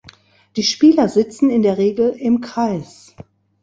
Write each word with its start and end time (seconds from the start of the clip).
Die 0.55 0.63
Spieler 0.63 1.07
sitzen 1.09 1.51
in 1.51 1.61
der 1.61 1.77
Regel 1.77 2.09
im 2.09 2.41
Kreis. 2.41 3.15